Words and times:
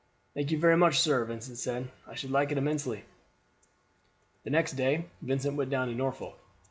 "Thank 0.33 0.49
you 0.49 0.57
very 0.57 0.75
much, 0.77 0.99
sir," 0.99 1.23
Vincent 1.25 1.59
said. 1.59 1.91
"I 2.07 2.15
should 2.15 2.31
like 2.31 2.51
it 2.51 2.57
immensely." 2.57 3.03
The 4.43 4.49
next 4.49 4.71
day 4.71 5.05
Vincent 5.21 5.55
went 5.57 5.69
down 5.69 5.89
to 5.89 5.93
Norfolk. 5.93 6.39